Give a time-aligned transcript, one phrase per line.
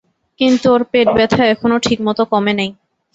[0.39, 2.69] কিন্তু ওর পেট ব্যথা এখনো ঠিকমত কমে নাই।